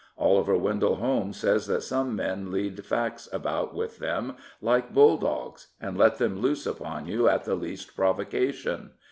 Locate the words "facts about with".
2.83-3.99